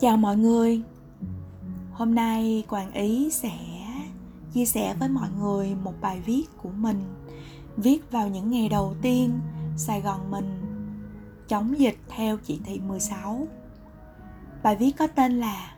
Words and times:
Chào 0.00 0.16
mọi 0.16 0.36
người. 0.36 0.82
Hôm 1.92 2.14
nay 2.14 2.64
Quảng 2.68 2.92
Ý 2.92 3.30
sẽ 3.30 3.58
chia 4.52 4.64
sẻ 4.64 4.94
với 4.98 5.08
mọi 5.08 5.28
người 5.40 5.74
một 5.74 5.92
bài 6.00 6.20
viết 6.20 6.44
của 6.62 6.68
mình 6.68 7.00
viết 7.76 8.10
vào 8.10 8.28
những 8.28 8.50
ngày 8.50 8.68
đầu 8.68 8.94
tiên 9.02 9.40
Sài 9.76 10.00
Gòn 10.00 10.30
mình 10.30 10.60
chống 11.48 11.78
dịch 11.78 11.98
theo 12.08 12.36
chỉ 12.36 12.60
thị 12.64 12.80
16. 12.88 13.46
Bài 14.62 14.76
viết 14.76 14.92
có 14.98 15.06
tên 15.06 15.40
là 15.40 15.72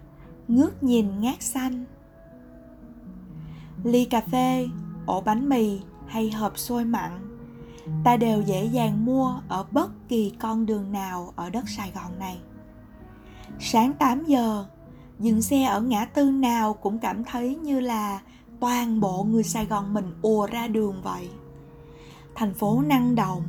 Ngước 0.49 0.83
nhìn 0.83 1.21
ngát 1.21 1.43
xanh. 1.43 1.85
Ly 3.85 4.05
cà 4.05 4.21
phê, 4.21 4.69
ổ 5.07 5.21
bánh 5.21 5.49
mì 5.49 5.81
hay 6.07 6.31
hộp 6.31 6.59
xôi 6.59 6.85
mặn 6.85 7.11
ta 8.05 8.17
đều 8.17 8.43
dễ 8.43 8.65
dàng 8.65 9.05
mua 9.05 9.41
ở 9.49 9.65
bất 9.71 10.09
kỳ 10.09 10.33
con 10.39 10.67
đường 10.67 10.93
nào 10.93 11.33
ở 11.37 11.51
đất 11.51 11.69
Sài 11.69 11.91
Gòn 11.95 12.19
này. 12.19 12.39
Sáng 13.59 13.93
8 13.93 14.25
giờ, 14.25 14.67
dừng 15.19 15.43
xe 15.43 15.63
ở 15.63 15.81
ngã 15.81 16.05
tư 16.05 16.31
nào 16.31 16.75
cũng 16.75 16.99
cảm 16.99 17.25
thấy 17.25 17.57
như 17.57 17.81
là 17.81 18.21
toàn 18.61 19.01
bộ 19.01 19.25
người 19.25 19.43
Sài 19.43 19.67
Gòn 19.67 19.95
mình 19.95 20.15
ùa 20.23 20.47
ra 20.47 20.69
đường 20.69 21.03
vậy. 21.03 21.29
Thành 22.35 22.55
phố 22.55 22.83
năng 22.87 23.15
động, 23.15 23.43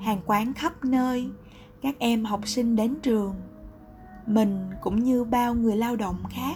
hàng 0.00 0.20
quán 0.26 0.52
khắp 0.52 0.84
nơi, 0.84 1.30
các 1.82 1.94
em 1.98 2.24
học 2.24 2.48
sinh 2.48 2.76
đến 2.76 2.94
trường. 3.02 3.34
Mình 4.26 4.70
cũng 4.82 5.04
như 5.04 5.24
bao 5.24 5.54
người 5.54 5.76
lao 5.76 5.96
động 5.96 6.22
khác, 6.30 6.54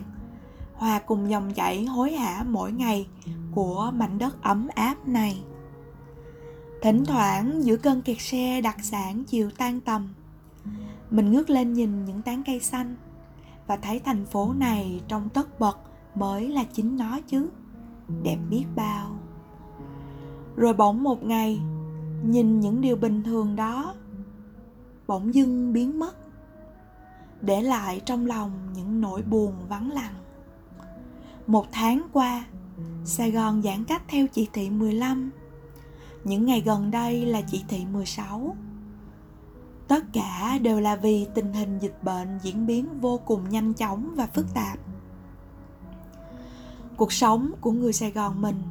hòa 0.75 0.99
cùng 0.99 1.31
dòng 1.31 1.55
chảy 1.55 1.85
hối 1.85 2.13
hả 2.13 2.45
mỗi 2.49 2.73
ngày 2.73 3.07
của 3.55 3.93
mảnh 3.95 4.19
đất 4.19 4.43
ấm 4.43 4.69
áp 4.75 5.09
này. 5.09 5.43
Thỉnh 6.83 7.05
thoảng 7.05 7.65
giữa 7.65 7.77
cơn 7.77 8.03
kẹt 8.03 8.21
xe 8.21 8.61
đặc 8.61 8.77
sản 8.83 9.25
chiều 9.25 9.51
tan 9.59 9.81
tầm, 9.81 10.09
mình 11.11 11.33
ngước 11.33 11.51
lên 11.51 11.73
nhìn 11.73 12.05
những 12.05 12.23
tán 12.23 12.43
cây 12.47 12.61
xanh. 12.61 12.97
Và 13.67 13.77
thấy 13.77 13.99
thành 13.99 14.27
phố 14.27 14.53
này 14.53 15.01
trong 15.09 15.29
tất 15.29 15.61
bật 15.61 15.79
mới 16.15 16.49
là 16.49 16.65
chính 16.73 16.97
nó 16.97 17.21
chứ. 17.27 17.51
Đẹp 18.23 18.39
biết 18.51 18.65
bao. 18.77 19.19
Rồi 20.57 20.75
bỗng 20.75 21.03
một 21.03 21.23
ngày, 21.25 21.61
nhìn 22.25 22.61
những 22.61 22.81
điều 22.81 22.97
bình 22.97 23.23
thường 23.23 23.57
đó, 23.57 23.95
bỗng 25.07 25.35
dưng 25.35 25.73
biến 25.73 25.99
mất. 25.99 26.17
Để 27.41 27.63
lại 27.63 28.01
trong 28.05 28.27
lòng 28.27 28.51
những 28.75 29.01
nỗi 29.01 29.23
buồn 29.23 29.55
vắng 29.69 29.91
lặng. 29.91 30.15
Một 31.47 31.67
tháng 31.73 32.03
qua, 32.13 32.45
Sài 33.05 33.31
Gòn 33.31 33.63
giãn 33.63 33.85
cách 33.85 34.03
theo 34.09 34.27
chỉ 34.27 34.49
thị 34.53 34.71
15 34.71 35.31
Những 36.25 36.45
ngày 36.45 36.61
gần 36.61 36.91
đây 36.91 37.27
là 37.27 37.41
chỉ 37.41 37.65
thị 37.69 37.87
16 37.93 38.57
tất 39.89 40.05
cả 40.13 40.59
đều 40.63 40.81
là 40.81 40.97
vì 40.97 41.27
tình 41.35 41.53
hình 41.53 41.79
dịch 41.79 41.99
bệnh 42.03 42.39
diễn 42.43 42.67
biến 42.67 43.01
vô 43.01 43.21
cùng 43.25 43.49
nhanh 43.49 43.75
chóng 43.75 44.15
và 44.17 44.27
phức 44.27 44.55
tạp. 44.55 44.79
Cuộc 46.97 47.13
sống 47.13 47.53
của 47.61 47.73
người 47.73 47.93
sài 47.93 48.11
gòn 48.11 48.43
mình 48.43 48.63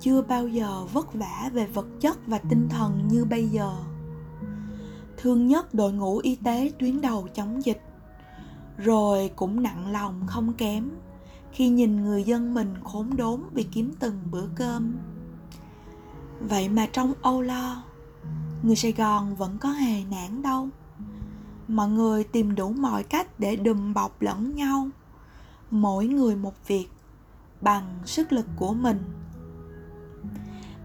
chưa 0.00 0.22
bao 0.22 0.48
giờ 0.48 0.84
vất 0.92 1.14
vả 1.14 1.50
về 1.52 1.66
vật 1.66 1.86
chất 2.00 2.26
và 2.26 2.38
tinh 2.38 2.68
thần 2.68 3.08
như 3.08 3.24
bây 3.24 3.48
giờ. 3.48 3.72
Thương 5.16 5.46
nhất 5.46 5.74
đội 5.74 5.92
ngũ 5.92 6.18
y 6.18 6.36
tế 6.36 6.72
tuyến 6.78 7.00
đầu 7.00 7.28
chống 7.34 7.64
dịch, 7.64 7.82
rồi 8.76 9.30
cũng 9.36 9.62
nặng 9.62 9.92
lòng 9.92 10.20
không 10.26 10.52
kém 10.52 10.90
khi 11.52 11.68
nhìn 11.68 12.04
người 12.04 12.24
dân 12.24 12.54
mình 12.54 12.74
khốn 12.84 13.16
đốn 13.16 13.42
vì 13.52 13.62
kiếm 13.62 13.92
từng 13.98 14.18
bữa 14.30 14.46
cơm. 14.56 14.96
Vậy 16.40 16.68
mà 16.68 16.86
trong 16.92 17.12
âu 17.22 17.42
lo 17.42 17.82
người 18.64 18.76
sài 18.76 18.92
gòn 18.92 19.34
vẫn 19.36 19.58
có 19.58 19.68
hề 19.68 20.04
nản 20.10 20.42
đâu. 20.42 20.68
Mọi 21.68 21.88
người 21.88 22.24
tìm 22.24 22.54
đủ 22.54 22.72
mọi 22.72 23.02
cách 23.02 23.40
để 23.40 23.56
đùm 23.56 23.94
bọc 23.94 24.22
lẫn 24.22 24.54
nhau. 24.54 24.88
Mỗi 25.70 26.06
người 26.06 26.36
một 26.36 26.54
việc, 26.66 26.86
bằng 27.60 27.98
sức 28.04 28.32
lực 28.32 28.46
của 28.56 28.74
mình. 28.74 28.98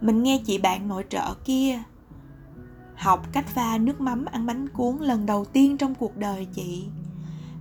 Mình 0.02 0.23
nghe 0.23 0.41
chị 0.45 0.58
bạn 0.58 0.87
nội 0.87 1.05
trợ 1.09 1.33
kia 1.45 1.83
học 2.95 3.27
cách 3.31 3.48
pha 3.48 3.77
nước 3.77 4.02
mắm 4.02 4.25
ăn 4.25 4.45
bánh 4.45 4.70
cuốn 4.70 4.98
lần 4.98 5.25
đầu 5.25 5.45
tiên 5.45 5.77
trong 5.77 5.95
cuộc 5.95 6.17
đời 6.17 6.48
chị. 6.54 6.86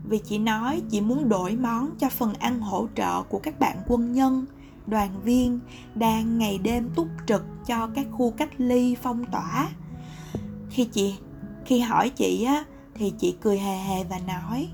Vì 0.09 0.19
chị 0.19 0.39
nói 0.39 0.83
chị 0.91 1.01
muốn 1.01 1.29
đổi 1.29 1.57
món 1.57 1.91
cho 1.99 2.09
phần 2.09 2.35
ăn 2.35 2.61
hỗ 2.61 2.89
trợ 2.95 3.23
của 3.23 3.39
các 3.39 3.61
bạn 3.61 3.77
quân 3.87 4.13
nhân, 4.13 4.45
đoàn 4.87 5.23
viên 5.23 5.61
đang 5.95 6.39
ngày 6.39 6.59
đêm 6.59 6.91
túc 6.95 7.09
trực 7.27 7.45
cho 7.67 7.87
các 7.95 8.07
khu 8.13 8.31
cách 8.31 8.61
ly 8.61 8.97
phong 9.03 9.25
tỏa 9.25 9.69
khi 10.79 10.85
chị, 10.85 11.15
khi 11.65 11.81
hỏi 11.81 12.11
chị 12.11 12.45
á, 12.45 12.65
thì 12.95 13.13
chị 13.19 13.37
cười 13.41 13.59
hề 13.59 13.77
hề 13.77 14.05
và 14.05 14.19
nói, 14.19 14.69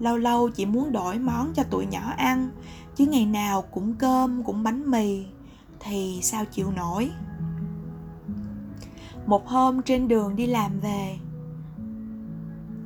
lâu 0.00 0.16
lâu 0.16 0.50
chị 0.50 0.66
muốn 0.66 0.92
đổi 0.92 1.18
món 1.18 1.52
cho 1.54 1.62
tụi 1.62 1.86
nhỏ 1.86 2.12
ăn, 2.16 2.50
chứ 2.96 3.06
ngày 3.06 3.26
nào 3.26 3.62
cũng 3.62 3.94
cơm, 3.94 4.42
cũng 4.44 4.62
bánh 4.62 4.90
mì, 4.90 5.24
thì 5.80 6.18
sao 6.22 6.44
chịu 6.44 6.70
nổi? 6.70 7.10
Một 9.26 9.48
hôm 9.48 9.82
trên 9.82 10.08
đường 10.08 10.36
đi 10.36 10.46
làm 10.46 10.80
về, 10.80 11.16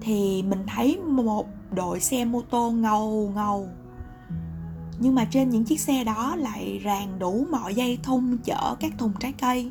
thì 0.00 0.42
mình 0.42 0.64
thấy 0.66 0.98
một 0.98 1.46
đội 1.70 2.00
xe 2.00 2.24
mô 2.24 2.42
tô 2.42 2.70
ngầu 2.70 3.32
ngầu, 3.34 3.68
nhưng 4.98 5.14
mà 5.14 5.24
trên 5.24 5.50
những 5.50 5.64
chiếc 5.64 5.80
xe 5.80 6.04
đó 6.04 6.36
lại 6.36 6.80
ràng 6.82 7.18
đủ 7.18 7.46
mọi 7.50 7.74
dây 7.74 7.98
thun 8.02 8.38
chở 8.44 8.74
các 8.80 8.92
thùng 8.98 9.12
trái 9.20 9.32
cây 9.32 9.70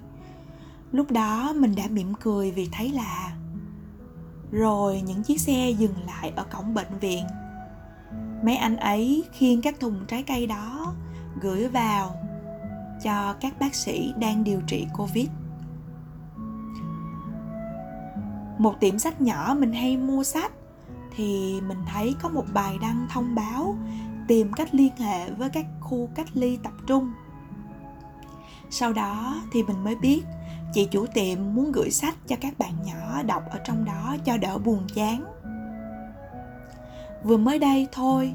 lúc 0.96 1.12
đó 1.12 1.54
mình 1.56 1.76
đã 1.76 1.84
mỉm 1.90 2.14
cười 2.14 2.52
vì 2.52 2.70
thấy 2.72 2.92
lạ 2.92 3.32
rồi 4.52 5.02
những 5.06 5.24
chiếc 5.24 5.42
xe 5.42 5.70
dừng 5.70 5.96
lại 6.08 6.34
ở 6.36 6.44
cổng 6.44 6.74
bệnh 6.74 7.00
viện. 7.00 7.26
Mấy 8.44 8.56
anh 8.56 8.78
ấy 8.78 9.24
khiêng 9.32 9.62
các 9.62 9.80
thùng 9.80 10.06
trái 10.08 10.24
cây 10.24 10.48
đó 10.48 10.94
gửi 11.42 11.68
vào 11.68 12.16
cho 13.04 13.34
các 13.34 13.60
bác 13.60 13.76
sĩ 13.76 14.14
đang 14.20 14.44
điều 14.44 14.62
trị 14.68 14.88
covid. 14.98 15.28
Một 18.58 18.80
tiệm 18.80 19.00
sách 19.00 19.22
nhỏ 19.22 19.56
mình 19.60 19.74
hay 19.74 19.98
mua 19.98 20.24
sách 20.24 20.52
thì 21.16 21.62
mình 21.68 21.80
thấy 21.94 22.16
có 22.22 22.30
một 22.30 22.46
bài 22.54 22.78
đăng 22.82 23.08
thông 23.10 23.36
báo 23.36 23.78
tìm 24.28 24.54
cách 24.54 24.76
liên 24.76 24.98
hệ 24.98 25.32
với 25.32 25.50
các 25.50 25.66
khu 25.82 26.10
cách 26.16 26.28
ly 26.34 26.58
tập 26.64 26.74
trung. 26.88 27.12
Sau 28.70 28.94
đó 28.94 29.36
thì 29.52 29.64
mình 29.64 29.84
mới 29.84 29.96
biết 29.96 30.24
chị 30.76 30.88
chủ 30.92 31.06
tiệm 31.14 31.38
muốn 31.56 31.72
gửi 31.72 31.92
sách 31.92 32.16
cho 32.28 32.36
các 32.42 32.58
bạn 32.58 32.72
nhỏ 32.86 33.24
đọc 33.24 33.44
ở 33.52 33.60
trong 33.66 33.86
đó 33.86 34.16
cho 34.26 34.38
đỡ 34.38 34.58
buồn 34.58 34.88
chán. 34.96 35.26
Vừa 37.24 37.38
mới 37.38 37.60
đây 37.60 37.88
thôi, 37.92 38.34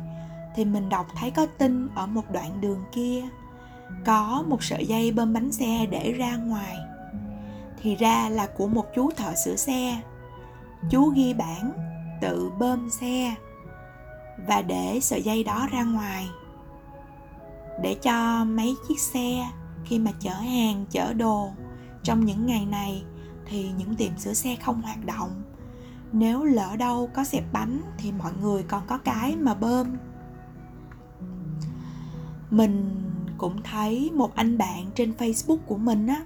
thì 0.54 0.64
mình 0.64 0.88
đọc 0.88 1.06
thấy 1.16 1.30
có 1.30 1.46
tin 1.58 1.88
ở 1.94 2.06
một 2.06 2.30
đoạn 2.32 2.60
đường 2.60 2.84
kia, 2.92 3.22
có 4.04 4.44
một 4.48 4.62
sợi 4.62 4.86
dây 4.86 5.12
bơm 5.12 5.32
bánh 5.32 5.52
xe 5.52 5.86
để 5.90 6.12
ra 6.12 6.36
ngoài. 6.36 6.76
Thì 7.82 7.96
ra 7.96 8.28
là 8.28 8.46
của 8.46 8.66
một 8.66 8.84
chú 8.94 9.10
thợ 9.16 9.34
sửa 9.44 9.56
xe. 9.56 10.00
Chú 10.90 11.10
ghi 11.10 11.34
bản 11.34 11.72
tự 12.20 12.50
bơm 12.58 12.90
xe, 12.90 13.34
và 14.48 14.62
để 14.62 14.98
sợi 15.02 15.22
dây 15.22 15.44
đó 15.44 15.68
ra 15.72 15.82
ngoài. 15.82 16.28
Để 17.82 17.94
cho 17.94 18.44
mấy 18.44 18.74
chiếc 18.88 19.00
xe 19.00 19.48
khi 19.84 19.98
mà 19.98 20.10
chở 20.20 20.34
hàng, 20.34 20.84
chở 20.90 21.12
đồ 21.12 21.50
trong 22.02 22.24
những 22.24 22.46
ngày 22.46 22.66
này, 22.66 23.04
thì 23.46 23.70
những 23.78 23.94
tiệm 23.94 24.18
sửa 24.18 24.32
xe 24.32 24.56
không 24.56 24.82
hoạt 24.82 25.04
động. 25.06 25.42
Nếu 26.12 26.44
lỡ 26.44 26.76
đâu 26.76 27.10
có 27.14 27.24
xẹp 27.24 27.44
bánh, 27.52 27.82
thì 27.98 28.12
mọi 28.12 28.32
người 28.42 28.62
còn 28.62 28.82
có 28.86 28.98
cái 28.98 29.36
mà 29.36 29.54
bơm. 29.54 29.96
Mình 32.50 33.02
cũng 33.38 33.62
thấy 33.62 34.10
một 34.14 34.34
anh 34.34 34.58
bạn 34.58 34.90
trên 34.94 35.12
facebook 35.18 35.58
của 35.66 35.76
mình 35.76 36.06
á, 36.06 36.22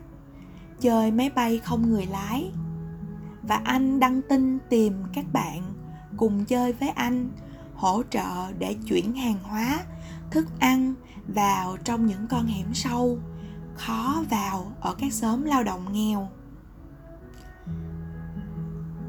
chơi 0.80 1.10
máy 1.10 1.30
bay 1.30 1.58
không 1.58 1.90
người 1.90 2.06
lái. 2.06 2.50
Và 3.42 3.56
anh 3.64 4.00
đăng 4.00 4.22
tin 4.22 4.58
tìm 4.68 4.92
các 5.12 5.24
bạn 5.32 5.74
cùng 6.16 6.44
chơi 6.44 6.72
với 6.72 6.88
anh, 6.88 7.30
hỗ 7.74 8.02
trợ 8.10 8.52
để 8.58 8.76
chuyển 8.88 9.14
hàng 9.14 9.38
hóa, 9.42 9.80
thức 10.30 10.46
ăn 10.58 10.94
vào 11.28 11.76
trong 11.76 12.06
những 12.06 12.26
con 12.28 12.46
hẻm 12.46 12.74
sâu 12.74 13.18
khó 13.74 14.22
vào 14.30 14.72
ở 14.80 14.94
các 14.98 15.12
xóm 15.12 15.42
lao 15.42 15.64
động 15.64 15.92
nghèo. 15.92 16.28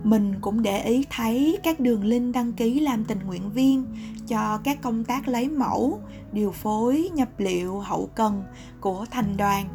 Mình 0.04 0.36
cũng 0.42 0.62
để 0.62 0.84
ý 0.84 1.06
thấy 1.10 1.58
các 1.64 1.80
đường 1.80 2.04
link 2.04 2.36
đăng 2.36 2.54
ký 2.54 2.80
làm 2.80 3.06
tình 3.06 3.20
nguyện 3.20 3.52
viên 3.52 3.86
cho 4.28 4.58
các 4.64 4.82
công 4.82 5.04
tác 5.04 5.28
lấy 5.28 5.50
mẫu, 5.50 6.00
điều 6.32 6.52
phối, 6.52 7.10
nhập 7.14 7.30
liệu, 7.38 7.80
hậu 7.80 8.10
cần 8.16 8.44
của 8.82 9.06
thành 9.12 9.38
đoàn. 9.38 9.68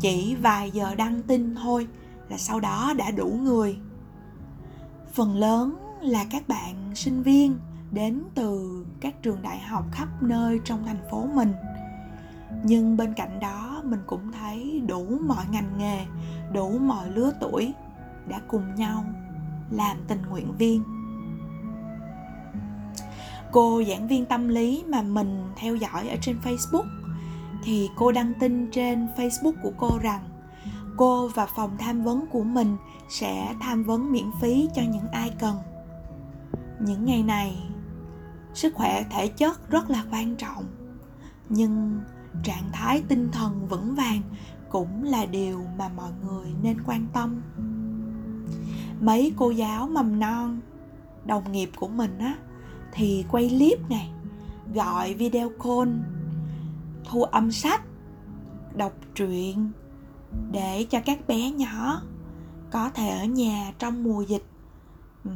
Chỉ 0.00 0.34
vài 0.34 0.70
giờ 0.70 0.94
đăng 0.94 1.22
tin 1.22 1.54
thôi 1.54 1.88
là 2.28 2.36
sau 2.36 2.60
đó 2.60 2.92
đã 2.98 3.10
đủ 3.10 3.26
người. 3.26 3.78
Phần 5.12 5.36
lớn 5.36 5.76
là 6.00 6.24
các 6.30 6.48
bạn 6.48 6.90
sinh 6.94 7.22
viên 7.22 7.58
đến 7.90 8.22
từ 8.34 8.84
các 9.00 9.22
trường 9.22 9.42
đại 9.42 9.58
học 9.58 9.84
khắp 9.92 10.22
nơi 10.22 10.60
trong 10.64 10.84
thành 10.86 11.00
phố 11.10 11.26
mình. 11.34 11.52
Nhưng 12.64 12.96
bên 12.96 13.14
cạnh 13.14 13.40
đó 13.40 13.77
mình 13.90 14.00
cũng 14.06 14.32
thấy 14.32 14.82
đủ 14.86 15.18
mọi 15.26 15.44
ngành 15.50 15.78
nghề, 15.78 16.06
đủ 16.52 16.78
mọi 16.78 17.10
lứa 17.10 17.32
tuổi 17.40 17.72
đã 18.28 18.40
cùng 18.48 18.74
nhau 18.74 19.04
làm 19.70 19.96
tình 20.08 20.22
nguyện 20.30 20.52
viên. 20.58 20.82
Cô 23.52 23.82
giảng 23.88 24.08
viên 24.08 24.24
tâm 24.24 24.48
lý 24.48 24.84
mà 24.88 25.02
mình 25.02 25.52
theo 25.56 25.76
dõi 25.76 26.08
ở 26.08 26.16
trên 26.20 26.38
facebook, 26.44 26.86
thì 27.64 27.90
cô 27.96 28.12
đăng 28.12 28.32
tin 28.40 28.70
trên 28.70 29.08
facebook 29.16 29.52
của 29.62 29.72
cô 29.76 29.98
rằng 30.02 30.28
cô 30.96 31.28
và 31.28 31.46
phòng 31.46 31.76
tham 31.78 32.04
vấn 32.04 32.26
của 32.26 32.42
mình 32.42 32.76
sẽ 33.08 33.54
tham 33.60 33.84
vấn 33.84 34.12
miễn 34.12 34.30
phí 34.40 34.68
cho 34.74 34.82
những 34.82 35.08
ai 35.12 35.32
cần. 35.40 35.56
Những 36.80 37.04
ngày 37.04 37.22
này, 37.22 37.56
sức 38.54 38.74
khỏe 38.74 39.04
thể 39.10 39.28
chất 39.28 39.70
rất 39.70 39.90
là 39.90 40.04
quan 40.10 40.36
trọng, 40.36 40.64
nhưng 41.48 42.00
trạng 42.42 42.72
thái 42.72 43.02
tinh 43.08 43.28
thần 43.32 43.66
vững 43.68 43.94
vàng 43.94 44.22
cũng 44.68 45.04
là 45.04 45.26
điều 45.26 45.64
mà 45.78 45.88
mọi 45.88 46.10
người 46.26 46.46
nên 46.62 46.76
quan 46.86 47.06
tâm. 47.12 47.42
Mấy 49.00 49.32
cô 49.36 49.50
giáo 49.50 49.88
mầm 49.88 50.20
non 50.20 50.60
đồng 51.24 51.52
nghiệp 51.52 51.70
của 51.76 51.88
mình 51.88 52.18
á 52.18 52.38
thì 52.92 53.24
quay 53.30 53.48
clip 53.48 53.90
này 53.90 54.10
gọi 54.74 55.14
video 55.14 55.50
call 55.64 55.90
thu 57.04 57.22
âm 57.22 57.52
sách 57.52 57.82
đọc 58.76 58.92
truyện 59.14 59.70
để 60.52 60.86
cho 60.90 61.00
các 61.00 61.28
bé 61.28 61.50
nhỏ 61.50 62.02
có 62.70 62.90
thể 62.90 63.08
ở 63.08 63.24
nhà 63.24 63.72
trong 63.78 64.04
mùa 64.04 64.22
dịch 64.22 64.44
um, 65.24 65.32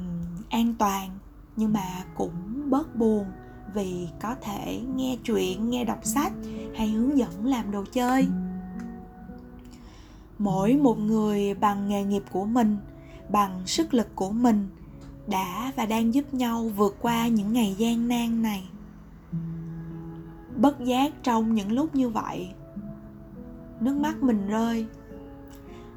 an 0.51 0.75
toàn 0.79 1.19
nhưng 1.57 1.73
mà 1.73 2.05
cũng 2.15 2.71
bớt 2.71 2.97
buồn 2.97 3.27
vì 3.75 4.09
có 4.21 4.35
thể 4.41 4.81
nghe 4.97 5.17
chuyện 5.25 5.71
nghe 5.71 5.85
đọc 5.85 6.05
sách 6.05 6.33
hay 6.77 6.89
hướng 6.89 7.19
dẫn 7.19 7.47
làm 7.47 7.71
đồ 7.71 7.85
chơi. 7.93 8.29
Mỗi 10.39 10.77
một 10.77 10.99
người 10.99 11.55
bằng 11.55 11.89
nghề 11.89 12.05
nghiệp 12.05 12.23
của 12.33 12.45
mình, 12.45 12.77
bằng 13.29 13.63
sức 13.67 13.95
lực 13.95 14.09
của 14.15 14.31
mình 14.31 14.69
đã 15.27 15.73
và 15.77 15.87
đang 15.87 16.15
giúp 16.15 16.35
nhau 16.35 16.71
vượt 16.77 16.97
qua 17.01 17.29
những 17.29 17.53
ngày 17.53 17.75
gian 17.79 18.09
nan 18.09 18.43
này. 18.43 18.69
Bất 20.57 20.81
giác 20.81 21.13
trong 21.23 21.55
những 21.55 21.73
lúc 21.73 21.95
như 21.95 22.09
vậy, 22.09 22.49
nước 23.81 23.97
mắt 23.97 24.23
mình 24.23 24.47
rơi. 24.47 24.87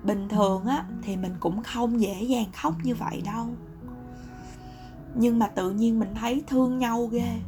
Bình 0.04 0.30
thường 0.30 0.66
á, 0.66 0.86
thì 1.02 1.18
mình 1.18 1.36
cũng 1.40 1.64
không 1.64 2.02
dễ 2.02 2.24
dàng 2.24 2.46
khóc 2.54 2.74
như 2.84 2.96
vậy 2.96 3.22
đâu. 3.26 3.48
Nhưng 5.16 5.40
mà 5.40 5.48
tự 5.48 5.72
nhiên 5.72 6.00
mình 6.00 6.10
thấy 6.16 6.44
thương 6.48 6.78
nhau 6.78 7.06
ghê 7.06 7.40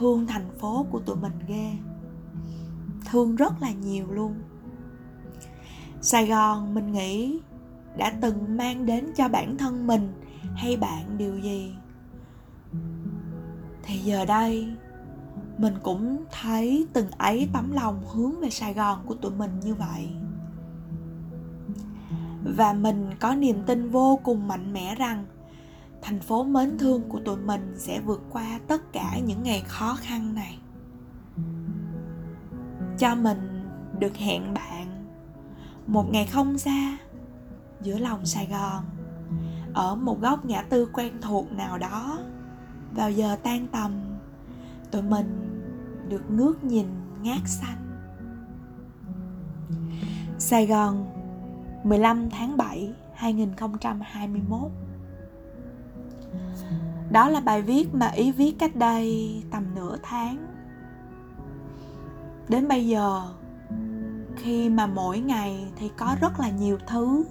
thương 0.00 0.26
thành 0.26 0.50
phố 0.58 0.86
của 0.90 0.98
tụi 0.98 1.16
mình 1.16 1.38
ghê. 1.48 1.72
Thương 3.10 3.36
rất 3.36 3.52
là 3.60 3.70
nhiều 3.72 4.06
luôn. 4.10 4.34
Sài 6.00 6.26
gòn 6.26 6.74
mình 6.74 6.92
nghĩ 6.92 7.40
đã 7.96 8.12
từng 8.20 8.56
mang 8.56 8.86
đến 8.86 9.12
cho 9.16 9.28
bản 9.28 9.58
thân 9.58 9.86
mình 9.86 10.12
hay 10.54 10.76
bạn 10.76 11.18
điều 11.18 11.38
gì? 11.38 11.74
Thì 13.82 13.98
giờ 13.98 14.24
đây, 14.24 14.68
mình 15.58 15.74
cũng 15.82 16.24
thấy 16.40 16.86
từng 16.92 17.10
ấy 17.10 17.48
tấm 17.52 17.72
lòng 17.72 18.02
hướng 18.12 18.40
về 18.40 18.50
sài 18.50 18.74
gòn 18.74 18.98
của 19.06 19.14
tụi 19.14 19.30
mình 19.30 19.60
như 19.64 19.74
vậy. 19.74 20.08
Và 22.56 22.72
mình 22.72 23.10
có 23.20 23.34
niềm 23.34 23.62
tin 23.66 23.90
vô 23.90 24.20
cùng 24.22 24.48
mạnh 24.48 24.72
mẽ 24.72 24.94
rằng 24.94 25.24
thành 26.02 26.20
phố 26.20 26.44
mến 26.44 26.78
thương 26.78 27.08
của 27.08 27.20
tụi 27.24 27.36
mình 27.36 27.74
sẽ 27.76 28.00
vượt 28.00 28.22
qua 28.30 28.60
tất 28.66 28.92
cả 28.92 29.18
những 29.26 29.42
ngày 29.42 29.62
khó 29.66 29.96
khăn 30.00 30.34
này. 30.34 30.58
Cho 32.98 33.14
mình 33.14 33.64
được 33.98 34.16
hẹn 34.16 34.54
bạn 34.54 35.06
một 35.86 36.10
ngày 36.10 36.26
không 36.26 36.58
xa 36.58 36.98
giữa 37.82 37.98
lòng 37.98 38.26
sài 38.26 38.46
gòn, 38.46 38.84
ở 39.74 39.94
một 39.94 40.20
góc 40.20 40.44
ngã 40.44 40.62
tư 40.62 40.88
quen 40.92 41.12
thuộc 41.20 41.52
nào 41.52 41.78
đó. 41.78 42.18
Vào 42.94 43.10
giờ 43.10 43.36
tan 43.42 43.66
tầm, 43.72 43.92
tụi 44.90 45.02
mình 45.02 45.60
được 46.08 46.30
ngước 46.30 46.64
nhìn 46.64 46.86
ngát 47.22 47.40
xanh. 47.44 47.76
Sài 50.38 50.66
Gòn 50.66 51.06
15 51.84 52.30
tháng 52.30 52.56
7 52.56 52.92
2021 53.14 54.70
đó 57.10 57.28
là 57.28 57.40
bài 57.40 57.62
viết 57.62 57.94
mà 57.94 58.06
ý 58.08 58.32
viết 58.32 58.56
cách 58.58 58.76
đây 58.76 59.34
tầm 59.50 59.74
nửa 59.74 59.96
tháng. 60.02 60.46
Đến 62.48 62.68
bây 62.68 62.86
giờ, 62.88 63.22
khi 64.36 64.68
mà 64.68 64.86
mỗi 64.86 65.20
ngày 65.20 65.66
thì 65.76 65.90
có 65.96 66.16
rất 66.20 66.40
là 66.40 66.50
nhiều 66.50 66.78
thứ 66.86 67.24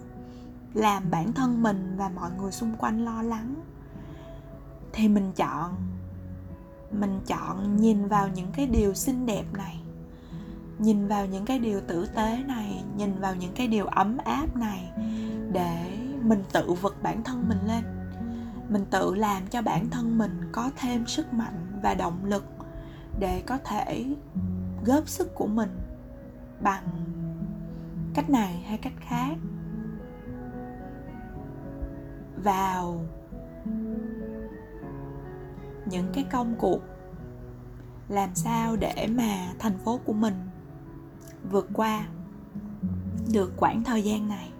làm 0.73 1.11
bản 1.11 1.33
thân 1.33 1.63
mình 1.63 1.95
và 1.97 2.09
mọi 2.09 2.31
người 2.37 2.51
xung 2.51 2.75
quanh 2.77 3.05
lo 3.05 3.21
lắng, 3.21 3.55
thì 4.93 5.07
mình 5.07 5.31
chọn 5.35 5.75
mình 6.91 7.19
chọn 7.27 7.77
nhìn 7.77 8.07
vào 8.07 8.27
những 8.27 8.51
cái 8.51 8.65
điều 8.65 8.93
xinh 8.93 9.25
đẹp 9.25 9.43
này, 9.53 9.79
nhìn 10.79 11.07
vào 11.07 11.25
những 11.25 11.45
cái 11.45 11.59
điều 11.59 11.81
tử 11.81 12.05
tế 12.15 12.43
này, 12.47 12.83
nhìn 12.97 13.19
vào 13.19 13.35
những 13.35 13.53
cái 13.55 13.67
điều 13.67 13.85
ấm 13.85 14.17
áp 14.17 14.55
này 14.55 14.91
để 15.51 15.97
mình 16.21 16.43
tự 16.53 16.73
vực 16.73 16.95
bản 17.03 17.23
thân 17.23 17.45
mình 17.49 17.59
lên 17.67 17.83
mình 18.69 18.85
tự 18.91 19.15
làm 19.15 19.47
cho 19.47 19.61
bản 19.61 19.89
thân 19.89 20.17
mình 20.17 20.41
có 20.51 20.71
thêm 20.77 21.07
sức 21.07 21.33
mạnh 21.33 21.79
và 21.83 21.93
động 21.93 22.25
lực 22.25 22.45
để 23.19 23.43
có 23.45 23.57
thể 23.57 24.05
góp 24.85 25.07
sức 25.07 25.35
của 25.35 25.47
mình 25.47 25.69
bằng 26.61 26.83
cách 28.13 28.29
này 28.29 28.63
hay 28.67 28.77
cách 28.77 28.93
khác. 28.99 29.35
Vào 32.43 33.05
những 35.85 36.07
cái 36.13 36.25
công 36.31 36.55
cuộc 36.55 36.81
làm 38.09 38.35
sao 38.35 38.75
để 38.75 39.07
mà 39.17 39.53
thành 39.59 39.77
phố 39.77 39.99
của 40.05 40.13
mình 40.13 40.33
vượt 41.51 41.69
qua 41.73 42.07
được 43.33 43.53
quãng 43.57 43.83
thời 43.83 44.03
gian 44.03 44.29
này. 44.29 44.51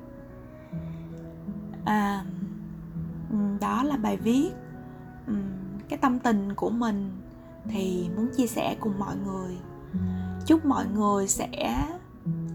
À, 1.85 2.25
đó 3.69 3.83
là 3.83 3.97
bài 3.97 4.17
viết. 4.17 4.51
Cái 5.89 5.99
tâm 6.01 6.19
tình 6.19 6.55
của 6.55 6.69
mình 6.69 7.11
thì 7.67 8.09
muốn 8.15 8.29
chia 8.37 8.47
sẻ 8.47 8.75
cùng 8.79 8.99
mọi 8.99 9.15
người. 9.25 9.57
Chúc 10.45 10.65
mọi 10.65 10.85
người 10.87 11.27
sẽ 11.27 11.87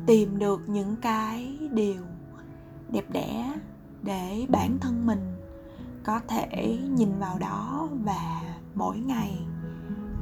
tìm 0.07 0.39
được 0.39 0.69
những 0.69 0.97
cái 0.97 1.59
điều 1.73 2.03
đẹp 2.91 3.05
đẽ 3.11 3.53
để 4.03 4.47
bản 4.49 4.79
thân 4.81 5.07
mình 5.07 5.37
có 6.05 6.21
thể 6.29 6.79
nhìn 6.97 7.19
vào 7.19 7.39
đó 7.39 7.89
và 8.05 8.43
mỗi 8.75 8.97
ngày 8.97 9.47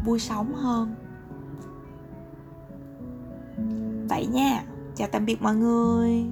vui 0.05 0.19
sống 0.19 0.55
hơn. 0.55 0.95
Vậy 4.09 4.27
nha, 4.27 4.65
chào 4.95 5.09
tạm 5.13 5.27
biệt 5.27 5.43
mọi 5.43 5.57
người. 5.57 6.25